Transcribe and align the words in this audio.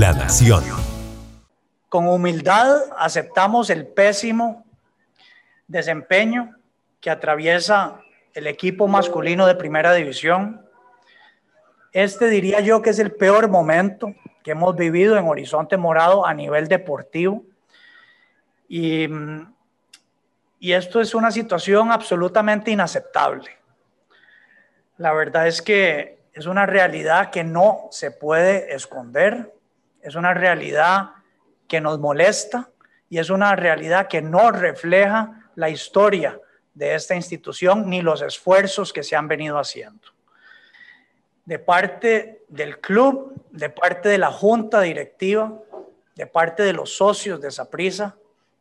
La 0.00 0.14
Nación. 0.14 0.64
Con 1.90 2.08
humildad 2.08 2.84
aceptamos 2.96 3.68
el 3.68 3.86
pésimo 3.86 4.64
desempeño 5.68 6.56
que 7.02 7.10
atraviesa 7.10 8.00
el 8.32 8.46
equipo 8.46 8.88
masculino 8.88 9.46
de 9.46 9.56
primera 9.56 9.92
división. 9.92 10.66
Este 11.92 12.30
diría 12.30 12.60
yo 12.60 12.80
que 12.80 12.88
es 12.88 12.98
el 12.98 13.12
peor 13.12 13.50
momento 13.50 14.14
que 14.42 14.52
hemos 14.52 14.74
vivido 14.74 15.18
en 15.18 15.28
Horizonte 15.28 15.76
Morado 15.76 16.24
a 16.24 16.32
nivel 16.32 16.66
deportivo. 16.66 17.44
Y, 18.70 19.06
y 20.60 20.72
esto 20.72 21.02
es 21.02 21.14
una 21.14 21.30
situación 21.30 21.92
absolutamente 21.92 22.70
inaceptable. 22.70 23.50
La 24.96 25.12
verdad 25.12 25.46
es 25.46 25.60
que 25.60 26.22
es 26.32 26.46
una 26.46 26.64
realidad 26.64 27.28
que 27.28 27.44
no 27.44 27.88
se 27.90 28.10
puede 28.10 28.74
esconder, 28.74 29.59
es 30.02 30.14
una 30.14 30.34
realidad 30.34 31.10
que 31.68 31.80
nos 31.80 31.98
molesta 31.98 32.70
y 33.08 33.18
es 33.18 33.30
una 33.30 33.56
realidad 33.56 34.08
que 34.08 34.22
no 34.22 34.50
refleja 34.50 35.50
la 35.54 35.68
historia 35.68 36.38
de 36.74 36.94
esta 36.94 37.14
institución 37.14 37.88
ni 37.90 38.02
los 38.02 38.22
esfuerzos 38.22 38.92
que 38.92 39.02
se 39.02 39.16
han 39.16 39.28
venido 39.28 39.58
haciendo. 39.58 40.08
De 41.44 41.58
parte 41.58 42.44
del 42.48 42.80
club, 42.80 43.34
de 43.50 43.70
parte 43.70 44.08
de 44.08 44.18
la 44.18 44.30
junta 44.30 44.80
directiva, 44.80 45.52
de 46.14 46.26
parte 46.26 46.62
de 46.62 46.72
los 46.72 46.96
socios 46.96 47.40
de 47.40 47.50
Saprisa, 47.50 48.16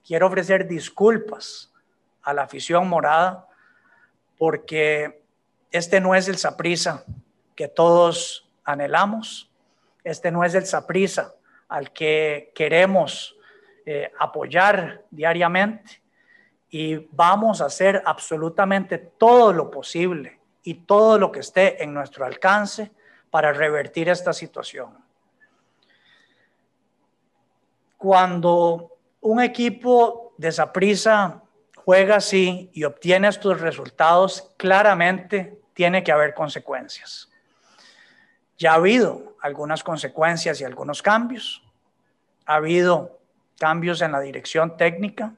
quiero 0.05 0.27
ofrecer 0.27 0.67
disculpas 0.67 1.71
a 2.23 2.33
la 2.33 2.43
afición 2.43 2.87
morada 2.87 3.47
porque 4.37 5.21
este 5.71 5.99
no 5.99 6.15
es 6.15 6.27
el 6.27 6.37
Saprisa 6.37 7.03
que 7.55 7.67
todos 7.67 8.49
anhelamos. 8.63 9.48
Este 10.03 10.31
no 10.31 10.43
es 10.43 10.55
el 10.55 10.65
Saprisa 10.65 11.33
al 11.67 11.91
que 11.91 12.51
queremos 12.55 13.35
eh, 13.85 14.11
apoyar 14.19 15.03
diariamente. 15.09 16.01
Y 16.69 17.07
vamos 17.11 17.61
a 17.61 17.65
hacer 17.65 18.01
absolutamente 18.05 18.97
todo 18.97 19.51
lo 19.51 19.71
posible 19.71 20.39
y 20.63 20.75
todo 20.75 21.17
lo 21.17 21.31
que 21.31 21.39
esté 21.39 21.83
en 21.83 21.93
nuestro 21.93 22.25
alcance 22.25 22.91
para 23.31 23.53
revertir 23.53 24.09
esta 24.09 24.33
situación. 24.33 24.95
Cuando 27.97 28.97
un 29.21 29.41
equipo 29.41 30.33
de 30.37 30.51
Saprisa 30.51 31.41
juega 31.83 32.17
así 32.17 32.69
y 32.73 32.83
obtiene 32.83 33.27
estos 33.27 33.59
resultados, 33.59 34.53
claramente 34.57 35.59
tiene 35.73 36.03
que 36.03 36.11
haber 36.11 36.33
consecuencias. 36.33 37.28
Ya 38.59 38.73
ha 38.73 38.75
habido 38.75 39.37
algunas 39.41 39.83
consecuencias 39.83 40.59
y 40.59 40.65
algunos 40.65 41.01
cambios. 41.01 41.63
Ha 42.45 42.55
habido 42.55 43.21
cambios 43.57 44.01
en 44.01 44.11
la 44.11 44.19
dirección 44.19 44.75
técnica. 44.75 45.33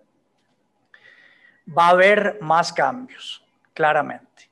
Va 1.70 1.86
a 1.86 1.90
haber 1.92 2.40
más 2.42 2.74
cambios, 2.74 3.46
claramente. 3.76 4.50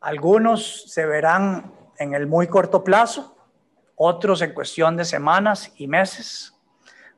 Algunos 0.00 0.84
se 0.88 1.04
verán 1.04 1.74
en 1.98 2.14
el 2.14 2.28
muy 2.28 2.46
corto 2.46 2.84
plazo, 2.84 3.36
otros 3.96 4.40
en 4.40 4.54
cuestión 4.54 4.96
de 4.96 5.04
semanas 5.04 5.72
y 5.76 5.88
meses, 5.88 6.54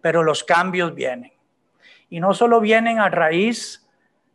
pero 0.01 0.23
los 0.23 0.43
cambios 0.43 0.95
vienen. 0.95 1.35
Y 2.09 2.19
no 2.19 2.33
solo 2.33 2.61
vienen 2.61 2.99
a 2.99 3.11
raíz 3.11 3.87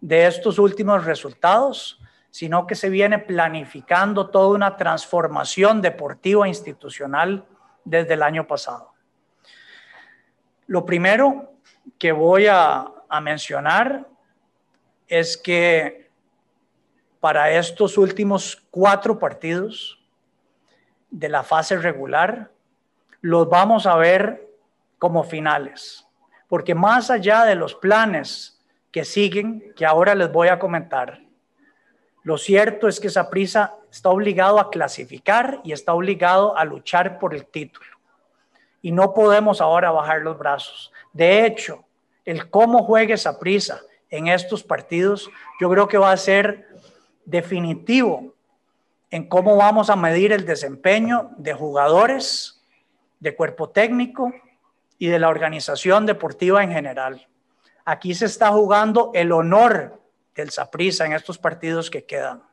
de 0.01 0.27
estos 0.27 0.59
últimos 0.59 1.03
resultados, 1.03 1.99
sino 2.37 2.67
que 2.67 2.75
se 2.75 2.91
viene 2.91 3.17
planificando 3.17 4.29
toda 4.29 4.49
una 4.49 4.77
transformación 4.77 5.81
deportiva 5.81 6.47
institucional 6.47 7.43
desde 7.83 8.13
el 8.13 8.21
año 8.21 8.45
pasado. 8.45 8.93
Lo 10.67 10.85
primero 10.85 11.53
que 11.97 12.11
voy 12.11 12.45
a, 12.45 12.91
a 13.09 13.21
mencionar 13.21 14.05
es 15.07 15.35
que 15.35 16.11
para 17.19 17.49
estos 17.49 17.97
últimos 17.97 18.63
cuatro 18.69 19.17
partidos 19.17 19.99
de 21.09 21.29
la 21.29 21.41
fase 21.41 21.75
regular, 21.79 22.51
los 23.19 23.49
vamos 23.49 23.87
a 23.87 23.95
ver 23.95 24.47
como 24.99 25.23
finales, 25.23 26.05
porque 26.47 26.75
más 26.75 27.09
allá 27.09 27.45
de 27.45 27.55
los 27.55 27.73
planes 27.73 28.63
que 28.91 29.05
siguen, 29.05 29.73
que 29.75 29.87
ahora 29.87 30.13
les 30.13 30.31
voy 30.31 30.49
a 30.49 30.59
comentar, 30.59 31.25
lo 32.27 32.37
cierto 32.37 32.89
es 32.89 32.99
que 32.99 33.09
prisa 33.31 33.75
está 33.89 34.09
obligado 34.09 34.59
a 34.59 34.69
clasificar 34.69 35.61
y 35.63 35.71
está 35.71 35.93
obligado 35.93 36.57
a 36.57 36.65
luchar 36.65 37.19
por 37.19 37.33
el 37.33 37.45
título. 37.45 37.87
Y 38.81 38.91
no 38.91 39.13
podemos 39.13 39.61
ahora 39.61 39.91
bajar 39.91 40.23
los 40.23 40.37
brazos. 40.37 40.91
De 41.13 41.45
hecho, 41.45 41.85
el 42.25 42.49
cómo 42.49 42.83
juegue 42.83 43.15
prisa 43.39 43.79
en 44.09 44.27
estos 44.27 44.61
partidos, 44.61 45.29
yo 45.61 45.69
creo 45.69 45.87
que 45.87 45.97
va 45.97 46.11
a 46.11 46.17
ser 46.17 46.67
definitivo 47.23 48.35
en 49.09 49.29
cómo 49.29 49.55
vamos 49.55 49.89
a 49.89 49.95
medir 49.95 50.33
el 50.33 50.45
desempeño 50.45 51.31
de 51.37 51.53
jugadores, 51.53 52.61
de 53.21 53.37
cuerpo 53.37 53.69
técnico 53.69 54.33
y 54.97 55.07
de 55.07 55.19
la 55.19 55.29
organización 55.29 56.05
deportiva 56.05 56.61
en 56.61 56.73
general. 56.73 57.25
Aquí 57.85 58.13
se 58.13 58.25
está 58.25 58.49
jugando 58.49 59.11
el 59.13 59.31
honor 59.31 60.01
del 60.37 60.51
Saprissa 60.51 61.05
en 61.05 61.13
estos 61.13 61.37
partidos 61.37 61.89
que 61.89 62.05
quedan. 62.05 62.43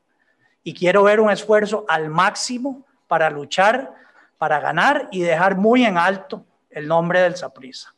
Y 0.62 0.74
quiero 0.74 1.02
ver 1.02 1.20
un 1.20 1.30
esfuerzo 1.30 1.84
al 1.88 2.08
máximo 2.08 2.84
para 3.06 3.30
luchar, 3.30 3.94
para 4.38 4.58
ganar 4.58 5.08
y 5.12 5.20
dejar 5.20 5.56
muy 5.56 5.84
en 5.84 5.98
alto 5.98 6.44
el 6.70 6.88
nombre 6.88 7.20
del 7.20 7.36
Saprissa. 7.36 7.94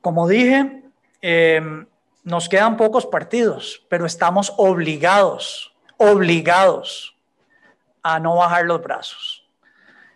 Como 0.00 0.28
dije, 0.28 0.82
em, 1.22 1.86
nos 2.24 2.48
quedan 2.48 2.76
pocos 2.76 3.06
partidos, 3.06 3.86
pero 3.88 4.04
estamos 4.04 4.52
obligados, 4.56 5.74
obligados 5.96 7.16
a 8.02 8.18
no 8.18 8.36
bajar 8.36 8.64
los 8.66 8.82
brazos. 8.82 9.48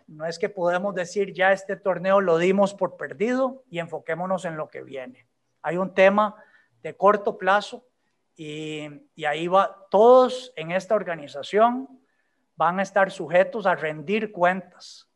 No 0.06 0.26
es 0.26 0.38
que 0.38 0.48
podemos 0.48 0.94
decir 0.94 1.32
ya 1.32 1.52
este 1.52 1.76
torneo 1.76 2.20
lo 2.20 2.38
dimos 2.38 2.74
por 2.74 2.96
perdido 2.96 3.62
y 3.70 3.78
enfoquémonos 3.78 4.44
en 4.44 4.56
lo 4.56 4.68
que 4.68 4.82
viene. 4.82 5.26
Hay 5.62 5.76
un 5.76 5.94
tema 5.94 6.34
de 6.82 6.94
corto 6.96 7.38
plazo 7.38 7.86
y, 8.36 9.24
ahí 9.24 9.46
va, 9.46 9.86
todos 9.90 10.52
en 10.56 10.72
esta 10.72 10.94
organización 10.94 12.00
van 12.56 12.78
a 12.78 12.82
estar 12.82 13.10
sujetos 13.10 13.66
a 13.66 13.74
rendir 13.74 14.32
cuentas, 14.32 15.08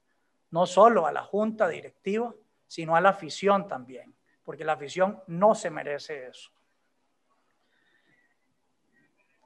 no 0.50 0.66
solo 0.66 1.06
a 1.06 1.12
la 1.12 1.22
junta 1.22 1.68
directiva, 1.68 2.34
sino 2.66 2.94
a 2.94 3.00
la 3.00 3.10
afición 3.10 3.66
también, 3.66 4.14
porque 4.44 4.64
la 4.64 4.74
afición 4.74 5.20
no 5.26 5.54
se 5.54 5.70
merece 5.70 6.28
eso. 6.28 6.50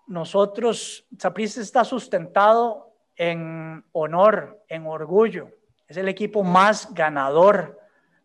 Nosotros, 0.07 1.07
Saprissa 1.19 1.61
está 1.61 1.85
sustentado 1.85 2.95
en 3.17 3.85
honor, 3.93 4.63
en 4.69 4.87
orgullo. 4.87 5.51
Es 5.87 5.97
el 5.97 6.09
equipo 6.09 6.43
más 6.43 6.93
ganador 6.93 7.79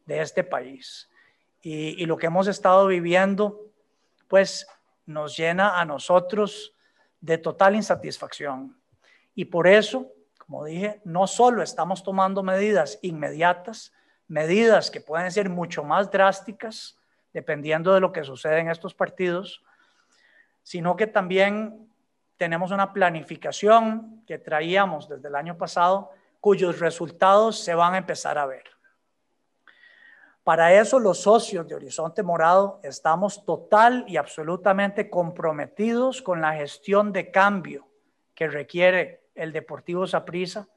de 0.05 0.21
este 0.21 0.43
país. 0.43 1.09
Y, 1.61 2.01
y 2.01 2.05
lo 2.05 2.17
que 2.17 2.27
hemos 2.27 2.47
estado 2.47 2.87
viviendo, 2.87 3.71
pues 4.27 4.67
nos 5.07 5.35
llena 5.35 5.79
a 5.79 5.85
nosotros 5.85 6.75
de 7.19 7.39
total 7.39 7.75
insatisfacción. 7.75 8.79
Y 9.33 9.45
por 9.45 9.67
eso, 9.67 10.11
como 10.37 10.63
dije, 10.63 11.01
no 11.03 11.25
solo 11.25 11.63
estamos 11.63 12.03
tomando 12.03 12.43
medidas 12.43 12.99
inmediatas, 13.01 13.93
medidas 14.27 14.91
que 14.91 15.01
pueden 15.01 15.31
ser 15.31 15.49
mucho 15.49 15.83
más 15.83 16.11
drásticas, 16.11 16.97
dependiendo 17.33 17.93
de 17.93 17.99
lo 17.99 18.11
que 18.11 18.23
sucede 18.23 18.59
en 18.59 18.69
estos 18.69 18.93
partidos, 18.93 19.63
sino 20.63 20.95
que 20.95 21.07
también 21.07 21.89
tenemos 22.35 22.71
una 22.71 22.93
planificación 22.93 24.23
que 24.27 24.37
traíamos 24.37 25.07
desde 25.09 25.27
el 25.27 25.35
año 25.35 25.57
pasado, 25.57 26.11
cuyos 26.39 26.79
resultados 26.79 27.59
se 27.59 27.73
van 27.73 27.95
a 27.95 27.97
empezar 27.97 28.37
a 28.37 28.45
ver. 28.45 28.76
Para 30.47 30.71
eso 30.71 30.97
los 30.97 31.23
socios 31.23 31.67
de 31.67 31.75
Horizonte 31.75 32.23
Morado 32.23 32.79
estamos 32.81 33.43
total 33.43 34.05
y 34.07 34.15
absolutamente 34.15 35.09
comprometidos 35.09 36.21
con 36.21 36.39
la 36.39 36.53
gestión 36.53 37.11
de 37.11 37.31
cambio 37.31 37.85
que 38.33 38.47
requiere 38.47 39.27
el 39.35 39.51
Deportivo 39.51 40.07
Saprissa 40.07 40.69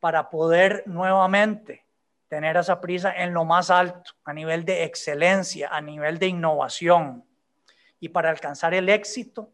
para 0.00 0.30
poder 0.30 0.84
nuevamente 0.86 1.84
tener 2.28 2.56
a 2.56 2.62
Saprissa 2.62 3.12
en 3.14 3.34
lo 3.34 3.44
más 3.44 3.68
alto, 3.68 4.12
a 4.24 4.32
nivel 4.32 4.64
de 4.64 4.84
excelencia, 4.84 5.68
a 5.68 5.82
nivel 5.82 6.18
de 6.18 6.28
innovación 6.28 7.26
y 8.00 8.08
para 8.08 8.30
alcanzar 8.30 8.72
el 8.72 8.88
éxito 8.88 9.50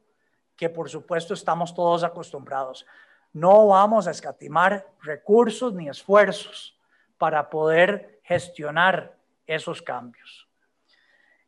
que 0.55 0.69
por 0.69 0.89
supuesto 0.89 1.35
estamos 1.35 1.75
todos 1.75 2.05
acostumbrados. 2.05 2.87
No 3.33 3.67
vamos 3.67 4.07
a 4.07 4.13
escatimar 4.13 4.87
recursos 5.03 5.75
ni 5.75 5.89
esfuerzos 5.89 6.79
para 7.19 7.51
poder 7.51 8.21
gestionar 8.23 9.19
esos 9.55 9.83
cambios. 9.83 10.49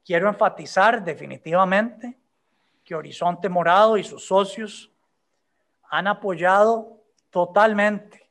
Quiero 0.05 0.29
enfatizar 0.29 1.05
definitivamente 1.05 2.19
que 2.85 2.95
Horizonte 2.95 3.49
Morado 3.49 3.97
y 3.97 4.03
sus 4.03 4.27
socios 4.27 4.91
han 5.89 6.09
apoyado 6.09 7.01
totalmente 7.31 8.29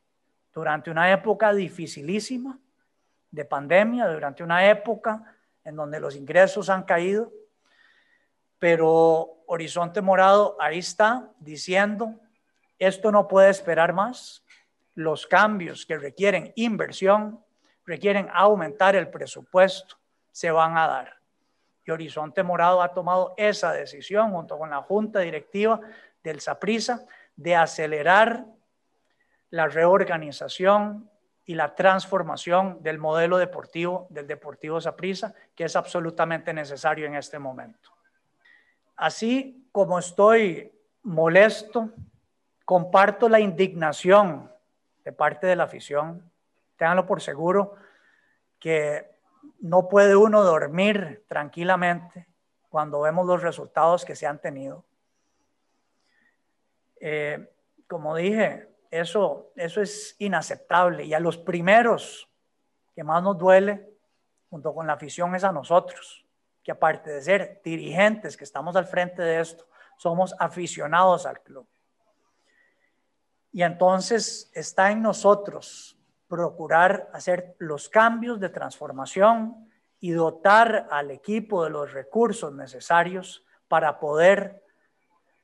durante 0.52 0.90
una 0.90 1.10
época 1.10 1.54
dificilísima 1.54 2.58
de 3.30 3.44
pandemia, 3.46 4.06
durante 4.08 4.42
una 4.42 4.68
época 4.68 5.36
en 5.64 5.76
donde 5.76 5.98
los 5.98 6.14
ingresos 6.16 6.68
han 6.68 6.82
caído, 6.82 7.32
pero 8.58 9.42
Horizonte 9.46 10.02
Morado 10.02 10.56
ahí 10.60 10.78
está 10.78 11.30
diciendo, 11.40 12.20
esto 12.78 13.10
no 13.10 13.26
puede 13.26 13.48
esperar 13.48 13.94
más, 13.94 14.44
los 14.94 15.26
cambios 15.26 15.86
que 15.86 15.96
requieren 15.96 16.52
inversión, 16.56 17.42
requieren 17.84 18.28
aumentar 18.32 18.96
el 18.96 19.08
presupuesto, 19.08 19.96
se 20.30 20.50
van 20.50 20.76
a 20.76 20.86
dar. 20.86 21.16
Y 21.84 21.90
Horizonte 21.90 22.42
Morado 22.42 22.82
ha 22.82 22.92
tomado 22.94 23.34
esa 23.36 23.72
decisión 23.72 24.30
junto 24.30 24.58
con 24.58 24.70
la 24.70 24.82
Junta 24.82 25.20
Directiva 25.20 25.80
del 26.22 26.40
SAPRISA 26.40 27.04
de 27.36 27.56
acelerar 27.56 28.46
la 29.50 29.68
reorganización 29.68 31.10
y 31.44 31.54
la 31.54 31.74
transformación 31.74 32.82
del 32.82 32.98
modelo 32.98 33.36
deportivo 33.36 34.06
del 34.10 34.26
Deportivo 34.26 34.80
Saprissa, 34.80 35.34
que 35.54 35.64
es 35.64 35.76
absolutamente 35.76 36.52
necesario 36.52 37.06
en 37.06 37.16
este 37.16 37.38
momento. 37.38 37.90
Así 38.96 39.68
como 39.72 39.98
estoy 39.98 40.72
molesto, 41.02 41.90
comparto 42.64 43.28
la 43.28 43.40
indignación 43.40 44.50
de 45.04 45.12
parte 45.12 45.46
de 45.46 45.56
la 45.56 45.64
afición. 45.64 46.31
Ténganlo 46.82 47.06
por 47.06 47.22
seguro 47.22 47.76
que 48.58 49.08
no 49.60 49.88
puede 49.88 50.16
uno 50.16 50.42
dormir 50.42 51.24
tranquilamente 51.28 52.26
cuando 52.68 53.02
vemos 53.02 53.24
los 53.24 53.40
resultados 53.40 54.04
que 54.04 54.16
se 54.16 54.26
han 54.26 54.40
tenido. 54.40 54.84
Eh, 56.98 57.54
como 57.86 58.16
dije, 58.16 58.68
eso, 58.90 59.52
eso 59.54 59.80
es 59.80 60.16
inaceptable. 60.18 61.04
Y 61.04 61.14
a 61.14 61.20
los 61.20 61.38
primeros 61.38 62.28
que 62.96 63.04
más 63.04 63.22
nos 63.22 63.38
duele, 63.38 63.88
junto 64.50 64.74
con 64.74 64.88
la 64.88 64.94
afición, 64.94 65.36
es 65.36 65.44
a 65.44 65.52
nosotros, 65.52 66.26
que 66.64 66.72
aparte 66.72 67.10
de 67.10 67.22
ser 67.22 67.60
dirigentes 67.62 68.36
que 68.36 68.42
estamos 68.42 68.74
al 68.74 68.86
frente 68.86 69.22
de 69.22 69.38
esto, 69.38 69.68
somos 69.98 70.34
aficionados 70.36 71.26
al 71.26 71.40
club. 71.42 71.64
Y 73.52 73.62
entonces 73.62 74.50
está 74.52 74.90
en 74.90 75.00
nosotros 75.00 75.96
procurar 76.32 77.10
hacer 77.12 77.56
los 77.58 77.90
cambios 77.90 78.40
de 78.40 78.48
transformación 78.48 79.68
y 80.00 80.12
dotar 80.12 80.88
al 80.90 81.10
equipo 81.10 81.62
de 81.62 81.68
los 81.68 81.92
recursos 81.92 82.54
necesarios 82.54 83.44
para 83.68 84.00
poder 84.00 84.64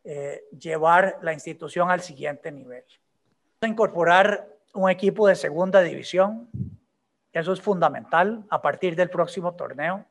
eh, 0.03 0.45
llevar 0.59 1.19
la 1.21 1.35
institución 1.35 1.91
al 1.91 2.01
siguiente 2.01 2.51
nivel 2.51 2.85
incorporar 3.67 4.49
un 4.73 4.89
equipo 4.89 5.29
de 5.29 5.37
segunda 5.37 5.83
división. 5.83 6.49
Eso 7.35 7.53
es 7.53 7.61
fundamental 7.61 8.47
a 8.49 8.63
partir 8.63 8.97
del 8.97 9.11
próximo 9.11 9.55
torneo. 9.57 10.07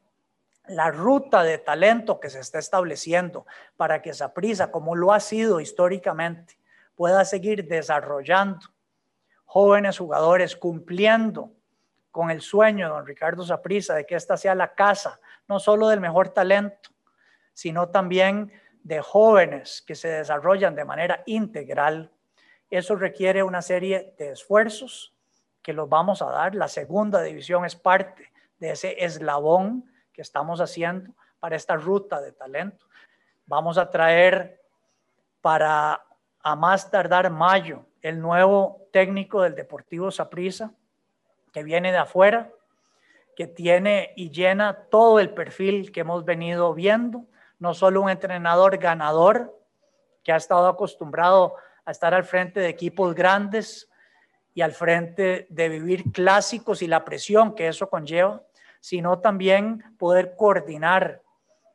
La 0.67 0.91
ruta 0.91 1.41
de 1.41 1.57
talento 1.57 2.19
que 2.19 2.29
se 2.29 2.39
está 2.39 2.59
estableciendo 2.59 3.47
para 3.77 4.03
que 4.03 4.13
Saprisa, 4.13 4.69
como 4.69 4.95
lo 4.95 5.11
ha 5.11 5.19
sido 5.19 5.59
históricamente, 5.59 6.59
pueda 6.95 7.25
seguir 7.25 7.67
desarrollando 7.67 8.76
jóvenes 9.47 9.97
jugadores 9.97 10.55
cumpliendo 10.55 11.51
con 12.11 12.29
el 12.29 12.41
sueño 12.41 12.85
de 12.87 12.93
don 12.93 13.07
Ricardo 13.07 13.43
Saprisa 13.43 13.95
de 13.95 14.05
que 14.05 14.13
esta 14.13 14.37
sea 14.37 14.53
la 14.53 14.75
casa 14.75 15.19
no 15.47 15.59
solo 15.59 15.87
del 15.87 15.99
mejor 15.99 16.29
talento, 16.29 16.91
sino 17.53 17.89
también 17.89 18.51
de 18.83 19.01
jóvenes 19.01 19.83
que 19.85 19.95
se 19.95 20.09
desarrollan 20.09 20.75
de 20.75 20.85
manera 20.85 21.23
integral 21.25 22.11
eso 22.69 22.95
requiere 22.95 23.43
una 23.43 23.61
serie 23.61 24.13
de 24.17 24.31
esfuerzos 24.31 25.13
que 25.61 25.73
los 25.73 25.87
vamos 25.87 26.21
a 26.21 26.25
dar. 26.25 26.53
La 26.55 26.67
segunda 26.67 27.21
división 27.21 27.65
es 27.65 27.75
parte 27.75 28.31
de 28.59 28.71
ese 28.71 29.03
eslabón 29.03 29.89
que 30.11 30.21
estamos 30.21 30.59
haciendo 30.59 31.13
para 31.39 31.55
esta 31.55 31.75
ruta 31.75 32.19
de 32.19 32.33
talento. 32.33 32.85
Vamos 33.45 33.77
a 33.77 33.89
traer 33.89 34.61
para 35.41 36.03
a 36.41 36.55
más 36.55 36.89
tardar 36.89 37.29
mayo 37.29 37.85
el 38.01 38.21
nuevo 38.21 38.87
técnico 38.91 39.41
del 39.41 39.55
Deportivo 39.55 40.11
Saprissa 40.11 40.71
que 41.51 41.63
viene 41.63 41.91
de 41.91 41.97
afuera, 41.97 42.51
que 43.35 43.47
tiene 43.47 44.13
y 44.15 44.31
llena 44.31 44.85
todo 44.89 45.19
el 45.19 45.31
perfil 45.31 45.91
que 45.91 46.01
hemos 46.01 46.25
venido 46.25 46.73
viendo, 46.73 47.25
no 47.59 47.73
solo 47.73 48.01
un 48.01 48.09
entrenador 48.09 48.77
ganador 48.77 49.59
que 50.23 50.31
ha 50.31 50.37
estado 50.37 50.67
acostumbrado 50.67 51.55
a 51.85 51.91
estar 51.91 52.13
al 52.13 52.25
frente 52.25 52.59
de 52.59 52.69
equipos 52.69 53.15
grandes 53.15 53.89
y 54.53 54.61
al 54.61 54.71
frente 54.71 55.47
de 55.49 55.69
vivir 55.69 56.11
clásicos 56.11 56.81
y 56.81 56.87
la 56.87 57.05
presión 57.05 57.55
que 57.55 57.67
eso 57.67 57.89
conlleva, 57.89 58.43
sino 58.79 59.19
también 59.19 59.83
poder 59.97 60.35
coordinar 60.35 61.21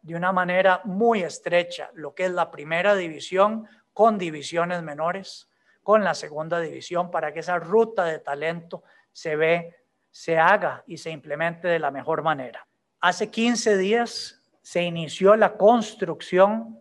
de 0.03 0.17
una 0.17 0.33
manera 0.33 0.81
muy 0.85 1.23
estrecha 1.23 1.91
lo 1.95 2.15
que 2.15 2.25
es 2.25 2.33
la 2.33 2.51
primera 2.51 2.95
división 2.95 3.69
con 3.93 4.19
divisiones 4.19 4.83
menores, 4.83 5.49
con 5.83 6.05
la 6.05 6.15
segunda 6.15 6.61
división, 6.61 7.11
para 7.11 7.33
que 7.33 7.41
esa 7.41 7.59
ruta 7.59 8.05
de 8.05 8.19
talento 8.19 8.83
se 9.13 9.37
ve, 9.37 9.77
se 10.11 10.39
haga 10.39 10.85
y 10.87 10.99
se 10.99 11.11
implemente 11.11 11.69
de 11.69 11.79
la 11.79 11.91
mejor 11.91 12.23
manera. 12.23 12.67
Hace 13.01 13.31
15 13.31 13.77
días 13.77 14.41
se 14.63 14.83
inició 14.83 15.35
la 15.37 15.57
construcción 15.57 16.81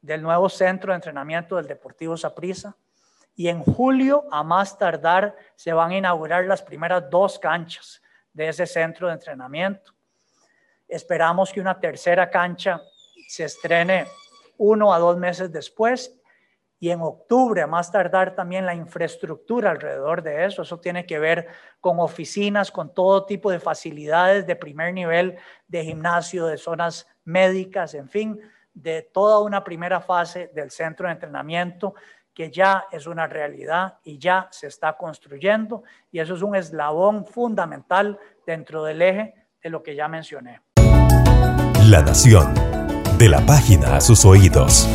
del 0.00 0.22
nuevo 0.22 0.48
centro 0.48 0.92
de 0.92 0.96
entrenamiento 0.96 1.56
del 1.56 1.68
Deportivo 1.68 2.16
Saprissa. 2.16 2.76
Y 3.34 3.48
en 3.48 3.62
julio, 3.62 4.24
a 4.30 4.42
más 4.42 4.76
tardar, 4.76 5.36
se 5.54 5.72
van 5.72 5.92
a 5.92 5.96
inaugurar 5.96 6.44
las 6.44 6.60
primeras 6.60 7.08
dos 7.08 7.38
canchas 7.38 8.02
de 8.32 8.48
ese 8.48 8.66
centro 8.66 9.06
de 9.06 9.14
entrenamiento. 9.14 9.92
Esperamos 10.88 11.52
que 11.52 11.60
una 11.60 11.78
tercera 11.78 12.28
cancha 12.28 12.82
se 13.28 13.44
estrene 13.44 14.06
uno 14.58 14.92
a 14.92 14.98
dos 14.98 15.16
meses 15.16 15.50
después 15.50 16.14
y 16.82 16.90
en 16.90 17.00
octubre, 17.00 17.62
a 17.62 17.68
más 17.68 17.92
tardar, 17.92 18.34
también 18.34 18.66
la 18.66 18.74
infraestructura 18.74 19.70
alrededor 19.70 20.20
de 20.20 20.46
eso. 20.46 20.62
Eso 20.62 20.80
tiene 20.80 21.06
que 21.06 21.20
ver 21.20 21.46
con 21.80 22.00
oficinas, 22.00 22.72
con 22.72 22.92
todo 22.92 23.24
tipo 23.24 23.52
de 23.52 23.60
facilidades 23.60 24.48
de 24.48 24.56
primer 24.56 24.92
nivel, 24.92 25.36
de 25.68 25.84
gimnasio, 25.84 26.44
de 26.46 26.58
zonas 26.58 27.06
médicas, 27.22 27.94
en 27.94 28.08
fin, 28.08 28.40
de 28.74 29.02
toda 29.02 29.38
una 29.38 29.62
primera 29.62 30.00
fase 30.00 30.50
del 30.56 30.72
centro 30.72 31.06
de 31.06 31.12
entrenamiento 31.12 31.94
que 32.34 32.50
ya 32.50 32.86
es 32.90 33.06
una 33.06 33.28
realidad 33.28 33.98
y 34.02 34.18
ya 34.18 34.48
se 34.50 34.66
está 34.66 34.96
construyendo 34.96 35.84
y 36.10 36.18
eso 36.18 36.34
es 36.34 36.42
un 36.42 36.56
eslabón 36.56 37.26
fundamental 37.26 38.18
dentro 38.44 38.82
del 38.82 39.02
eje 39.02 39.34
de 39.62 39.70
lo 39.70 39.84
que 39.84 39.94
ya 39.94 40.08
mencioné. 40.08 40.62
La 41.88 42.02
Nación, 42.02 42.52
de 43.18 43.28
la 43.28 43.46
página 43.46 43.94
a 43.94 44.00
sus 44.00 44.24
oídos. 44.24 44.88